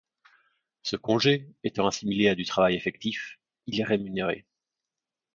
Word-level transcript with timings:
Ce 0.81 0.95
congé 0.95 1.47
étant 1.63 1.85
assimilé 1.85 2.27
à 2.27 2.33
du 2.33 2.43
travail 2.43 2.73
effectif, 2.73 3.37
il 3.67 3.79
est 3.79 3.83
rémunéré. 3.83 4.47